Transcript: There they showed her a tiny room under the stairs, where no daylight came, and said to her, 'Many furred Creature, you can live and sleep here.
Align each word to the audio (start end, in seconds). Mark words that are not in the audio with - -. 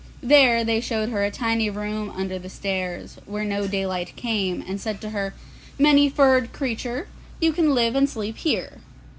There 0.23 0.63
they 0.63 0.81
showed 0.81 1.09
her 1.09 1.23
a 1.23 1.29
tiny 1.29 1.69
room 1.69 2.09
under 2.15 2.39
the 2.39 2.49
stairs, 2.49 3.17
where 3.27 3.43
no 3.45 3.67
daylight 3.67 4.15
came, 4.15 4.63
and 4.67 4.81
said 4.81 4.99
to 5.01 5.11
her, 5.11 5.35
'Many 5.77 6.09
furred 6.09 6.51
Creature, 6.53 7.07
you 7.39 7.53
can 7.53 7.75
live 7.75 7.93
and 7.95 8.09
sleep 8.09 8.37
here. 8.37 8.79